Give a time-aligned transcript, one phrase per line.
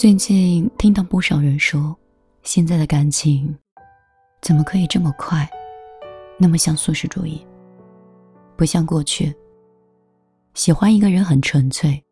[0.00, 1.94] 最近听到不少人说，
[2.42, 3.54] 现在的感情
[4.40, 5.46] 怎么可以这么快，
[6.38, 7.46] 那么像素食主义，
[8.56, 9.30] 不像过去。
[10.54, 12.02] 喜欢一个人很纯粹，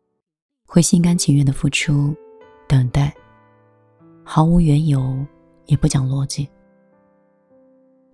[0.67, 2.15] 会心甘情愿的付出，
[2.67, 3.11] 等待，
[4.23, 5.17] 毫无缘由，
[5.65, 6.47] 也不讲逻辑。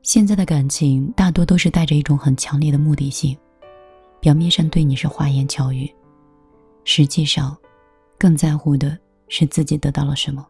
[0.03, 3.37] 现在的感情大多都是带着一种很强烈的目的性，
[4.21, 5.93] 表面上对你是花言巧语，
[6.85, 7.53] 实际上
[8.17, 8.97] 更在乎的。
[9.27, 10.45] 是自己得到了什么？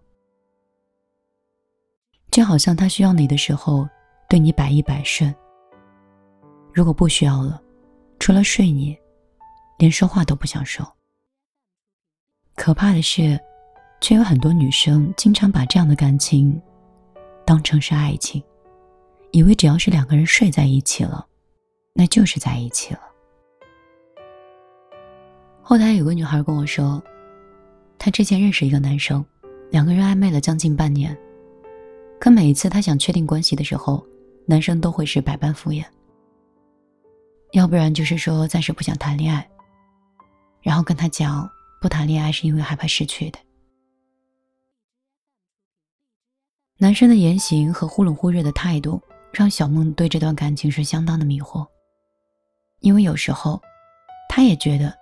[2.31, 3.87] 就好像他需要你的时候，
[4.27, 5.33] 对你百依百顺；
[6.73, 7.61] 如果不需要了，
[8.19, 8.97] 除了睡你，
[9.77, 10.85] 连说话都不想说。
[12.55, 13.39] 可怕的是，
[14.01, 16.61] 却有很多女生经常把这样的感情
[17.45, 18.43] 当成是爱情，
[19.31, 21.25] 以为只要是两个人睡在一起了，
[21.93, 23.01] 那就是在一起了。
[25.61, 27.01] 后台有个女孩跟我说。
[28.05, 29.25] 她之前认识一个男生，
[29.71, 31.17] 两个人暧昧了将近半年。
[32.19, 34.05] 可每一次她想确定关系的时候，
[34.45, 35.83] 男生都会是百般敷衍。
[37.53, 39.49] 要不然就是说暂时不想谈恋爱，
[40.61, 41.49] 然后跟他讲
[41.81, 43.39] 不谈恋爱是因为害怕失去的。
[46.77, 49.01] 男生的言行和忽冷忽热的态度，
[49.33, 51.65] 让小梦对这段感情是相当的迷惑。
[52.81, 53.59] 因为有时候，
[54.29, 54.95] 她也觉得。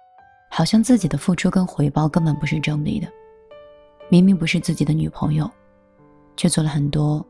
[0.56, 3.12] 好像自己的付出跟回报根本不是正比的，
[4.08, 5.50] 明明不是自己的女朋友，
[6.38, 7.26] 却做了很多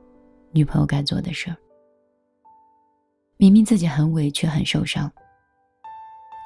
[0.51, 1.55] 女朋友该做的事儿。
[3.37, 5.09] 明明自己很委屈、很受伤，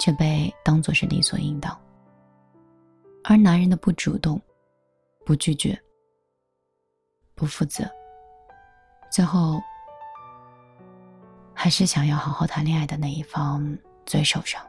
[0.00, 1.76] 却被当作是理所应当。
[3.24, 4.40] 而男人的不主动、
[5.26, 5.76] 不拒绝、
[7.34, 7.90] 不负责，
[9.10, 9.60] 最后
[11.52, 14.64] 还是想要好好谈恋爱的那一方最受伤。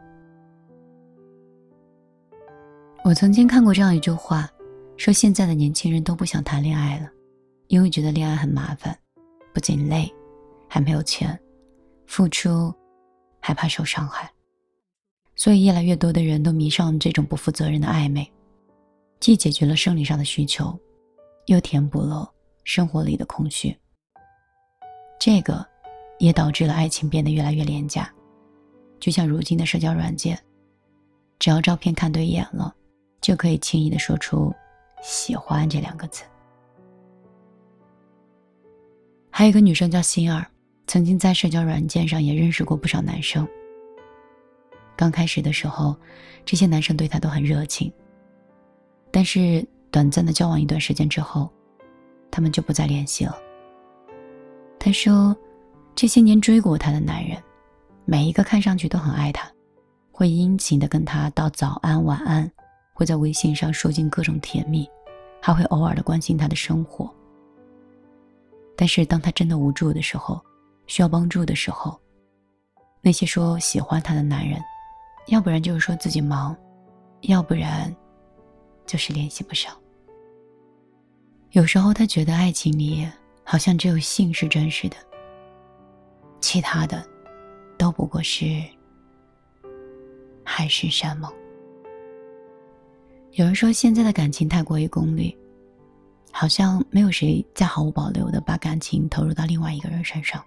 [3.10, 4.48] 我曾经看过这样一句话，
[4.96, 7.10] 说现在的年轻人都不想谈恋爱了，
[7.66, 8.96] 因为觉得恋爱很麻烦，
[9.52, 10.08] 不仅累，
[10.68, 11.38] 还没有钱，
[12.06, 12.72] 付出
[13.40, 14.32] 还怕受伤害，
[15.36, 18.32] 所以越来越多的人都迷上这种不负责任的暧昧，
[19.20, 20.80] 既解决了生理上的需求，
[21.48, 22.32] 又填补了
[22.64, 23.76] 生活里的空虚。
[25.20, 25.66] 这个
[26.20, 28.14] 也导致了爱情变得越来越廉价，
[29.00, 30.40] 就像如今的社交软件，
[31.40, 32.76] 只要照片看对眼了。
[33.22, 34.54] 就可以轻易的说出
[35.02, 36.24] “喜欢”这两个字。
[39.30, 40.46] 还有一个女生叫心儿，
[40.88, 43.48] 曾经在社交软件上也认识过不少男生。
[44.98, 45.96] 刚开始的时候，
[46.44, 47.92] 这些男生对她都很热情，
[49.12, 51.50] 但是短暂的交往一段时间之后，
[52.30, 53.38] 他们就不再联系了。
[54.78, 55.34] 她说，
[55.96, 57.42] 这些年追过她的男人，
[58.04, 59.50] 每一个看上去都很爱她，
[60.12, 62.52] 会殷勤的跟她道早安、晚安。
[63.00, 64.86] 会在微信上说尽各种甜蜜，
[65.42, 67.10] 还会偶尔的关心他的生活。
[68.76, 70.38] 但是当他真的无助的时候，
[70.86, 71.98] 需要帮助的时候，
[73.02, 74.62] 那些说喜欢他的男人，
[75.28, 76.54] 要不然就是说自己忙，
[77.22, 77.96] 要不然
[78.86, 79.74] 就是联系不上。
[81.52, 83.08] 有时候他觉得爱情里
[83.46, 84.98] 好像只有性是真实的，
[86.42, 87.02] 其他的
[87.78, 88.62] 都不过是
[90.44, 91.39] 海誓山盟。
[93.34, 95.38] 有人说现在的感情太过于功利，
[96.32, 100.44] 好像没有谁再毫无保留的把感情投入到另外一个人身上。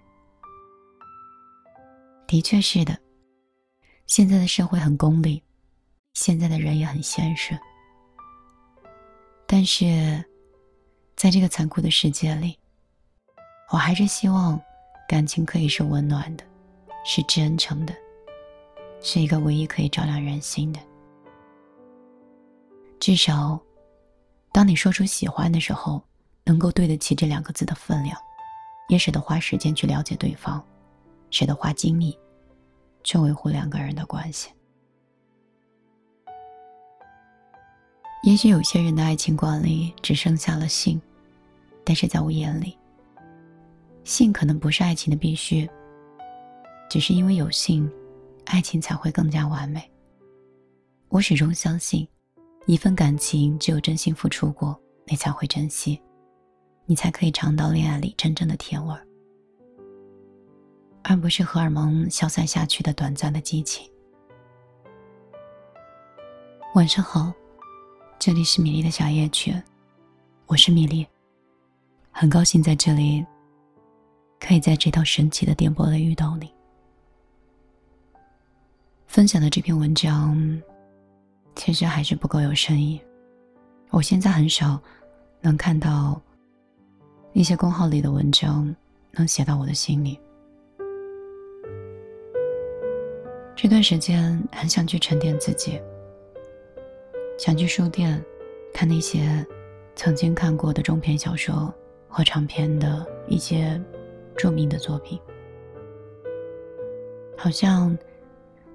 [2.27, 2.97] 的确是的，
[4.05, 5.41] 现在的社会很功利，
[6.13, 7.57] 现在的人也很现实。
[9.47, 10.23] 但是，
[11.15, 12.57] 在这个残酷的世界里，
[13.71, 14.59] 我还是希望
[15.07, 16.43] 感情可以是温暖的，
[17.05, 17.93] 是真诚的，
[19.01, 20.79] 是一个唯一可以照亮人心的。
[23.03, 23.59] 至少，
[24.53, 26.01] 当你说出喜欢的时候，
[26.45, 28.17] 能够对得起这两个字的分量，
[28.87, 30.63] 也舍得花时间去了解对方，
[31.29, 32.17] 舍得花精力
[33.03, 34.49] 去维护两个人的关系。
[38.23, 41.01] 也许有些人的爱情观里只剩下了性，
[41.83, 42.77] 但是在我眼里，
[44.05, 45.69] 性可能不是爱情的必须，
[46.89, 47.91] 只是因为有性，
[48.45, 49.91] 爱情才会更加完美。
[51.09, 52.07] 我始终相信。
[52.65, 56.01] 一份感情，只有真心付出过，你才会珍惜，
[56.85, 59.05] 你才可以尝到恋爱里真正的甜味儿，
[61.03, 63.85] 而不是荷尔蒙消散下去的短暂的激情。
[66.73, 67.33] 晚上好，
[68.17, 69.53] 这里是米粒的小夜曲，
[70.45, 71.05] 我是米粒，
[72.11, 73.25] 很高兴在这里，
[74.39, 76.49] 可以在这道神奇的电波里遇到你。
[79.05, 80.63] 分享的这篇文章。
[81.55, 83.01] 其实还是不够有深意。
[83.89, 84.79] 我现在很少
[85.41, 86.19] 能看到
[87.31, 88.75] 那些公号里的文章，
[89.11, 90.19] 能写到我的心里。
[93.55, 95.79] 这段时间很想去沉淀自己，
[97.37, 98.21] 想去书店
[98.73, 99.45] 看那些
[99.95, 101.73] 曾经看过的中篇小说
[102.09, 103.79] 或长篇的一些
[104.35, 105.19] 著名的作品。
[107.37, 107.97] 好像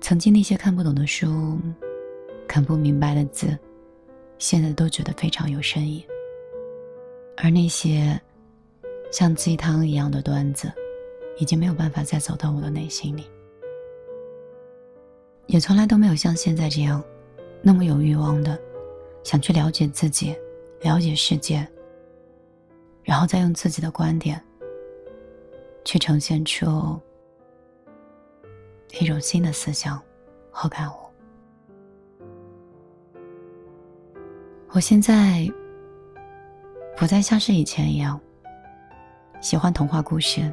[0.00, 1.58] 曾经那些看不懂的书、
[2.48, 3.56] 看不明白的字，
[4.38, 6.04] 现在都觉得非常有深意。
[7.36, 8.20] 而那些
[9.12, 10.72] 像鸡汤一样的段子，
[11.38, 13.30] 已经没有办法再走到我的内心里。
[15.46, 17.04] 也从来都没有像现在这样，
[17.62, 18.58] 那么有欲望的，
[19.22, 20.34] 想去了解自己，
[20.80, 21.66] 了解世界，
[23.04, 24.42] 然后再用自己的观点，
[25.84, 27.00] 去呈现出
[29.00, 30.02] 一种新的思想
[30.50, 31.07] 和感悟。
[34.70, 35.50] 我现在
[36.94, 38.20] 不再像是以前一样，
[39.40, 40.52] 喜欢童话故事，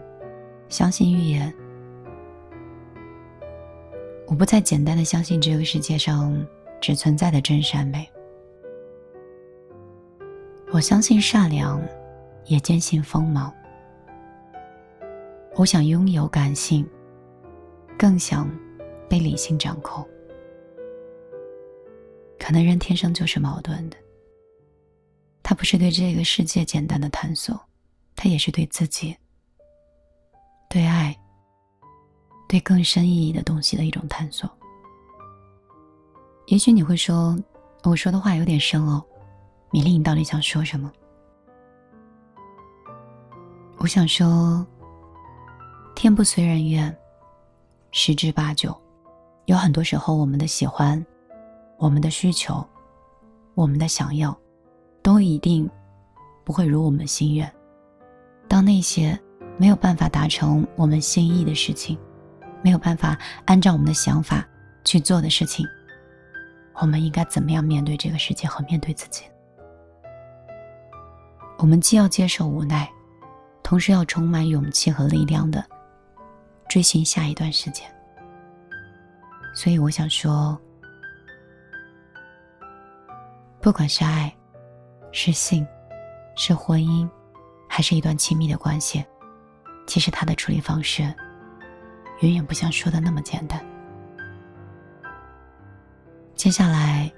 [0.69, 1.53] 相信预言。
[4.27, 6.33] 我不再简单的相信这个世界上
[6.79, 8.09] 只存在的真善美，
[10.71, 11.81] 我相信善良，
[12.45, 13.53] 也坚信锋芒。
[15.55, 16.87] 我想拥有感性，
[17.99, 18.49] 更想
[19.09, 20.07] 被理性掌控。
[22.39, 23.97] 可能人天生就是矛盾的，
[25.47, 27.55] 他不是对这个世界简单的探索，
[28.15, 29.15] 他也是对自己、
[30.67, 31.15] 对爱。
[32.47, 34.49] 对更深意义的东西的一种探索。
[36.45, 37.37] 也许你会说，
[37.83, 39.03] 我说的话有点深哦，
[39.71, 40.91] 米粒，你到底想说什么？
[43.77, 44.65] 我想说，
[45.95, 46.95] 天不随人愿，
[47.91, 48.75] 十之八九，
[49.45, 51.03] 有很多时候，我们的喜欢，
[51.77, 52.63] 我们的需求，
[53.55, 54.37] 我们的想要，
[55.05, 55.69] 都一定
[56.43, 57.49] 不会如我们心愿。
[58.47, 59.17] 当那些
[59.55, 61.95] 没有办法达成我们心意的事情。
[62.63, 63.15] 没有办法
[63.45, 64.43] 按照我们的想法
[64.83, 65.63] 去做的事情，
[66.73, 69.21] 我们应该怎么样面对这个世界和面对自己？
[71.59, 72.89] 我们既要接受无奈，
[73.61, 75.63] 同时要充满勇气和力量的
[76.67, 77.87] 追寻下一段时间。
[79.53, 80.59] 所以我想说，
[83.61, 84.35] 不管是爱、
[85.17, 85.65] 是性、
[86.35, 87.09] 是婚姻，
[87.69, 89.01] 还是一段亲密的关系，
[89.87, 91.03] 其实它的处理方式。
[92.19, 93.65] 远远不像说的那么简单。
[96.35, 97.09] 接下来，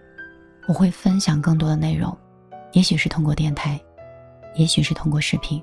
[0.67, 2.15] 我会分享更多的内容，
[2.71, 3.81] 也许是通过电台，
[4.53, 5.61] 也许是通过视频，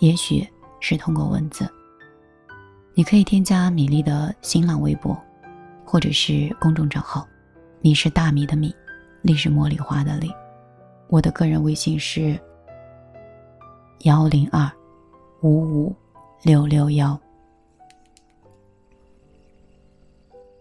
[0.00, 0.44] 也许
[0.80, 1.72] 是通过文字。
[2.94, 5.16] 你可以添加米粒的新浪微博，
[5.84, 7.24] 或者是公众账号，
[7.80, 8.74] 米是大米的米，
[9.22, 10.34] 粒是茉莉花的粒。
[11.08, 12.38] 我的个人微信是
[14.00, 14.70] 幺零二
[15.42, 15.96] 五五
[16.42, 17.18] 六六幺。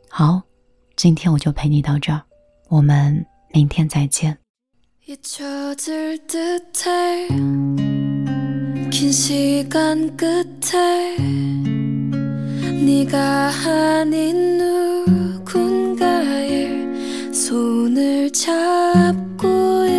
[0.10, 0.42] 好，
[0.96, 2.22] 今天我就陪你到这儿，
[2.70, 4.38] 我们明天再见。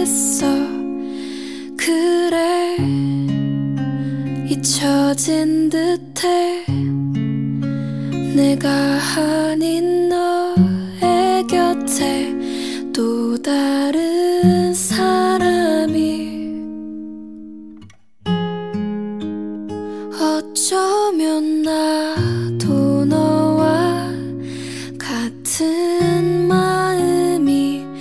[0.09, 0.47] 했어.
[1.77, 2.79] 그래
[4.49, 6.65] 잊혀진 듯해.
[8.35, 8.71] 내가
[9.19, 12.33] 아닌 너의 곁에
[12.95, 16.57] 또 다른 사람이
[20.19, 24.11] 어쩌면 나도 너와
[24.99, 27.99] 같은 마음이었을지.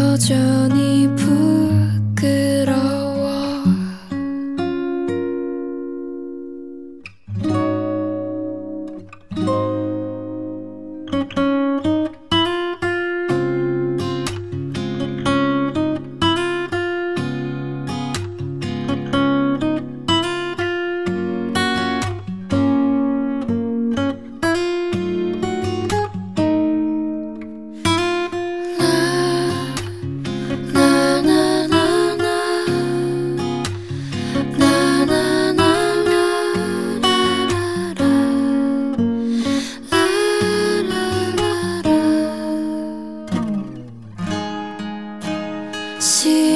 [0.00, 1.06] 여전히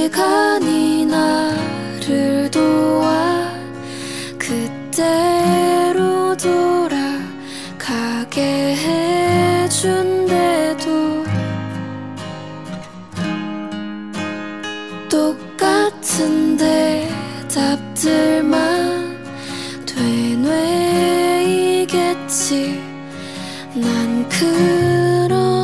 [0.05, 3.51] 시간이 나를 도와
[4.39, 8.43] 그때로 돌아가게
[9.65, 11.25] 해준대도
[15.09, 16.59] 똑같은
[17.49, 19.17] 대답들만
[19.87, 20.39] 되뇌이겠지.
[23.75, 24.29] 난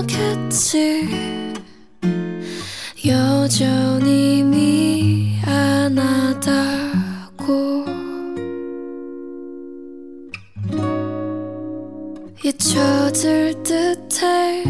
[0.05, 1.20] 그러겠지.
[3.51, 5.45] 여전히 미안하다고.
[12.45, 14.63] 잊혀질 듯해.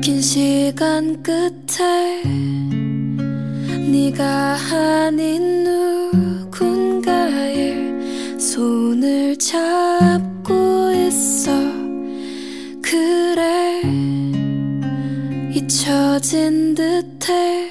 [0.00, 2.22] 긴 시간 끝에
[3.90, 5.64] 네가 아닌
[6.48, 7.76] 누군가의
[8.40, 11.79] 손을 잡고 있어
[15.70, 17.70] 잊혀진 듯해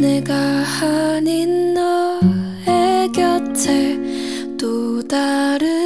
[0.00, 0.32] 내가
[0.80, 3.98] 아닌 너의 곁에
[4.56, 5.79] 또 다른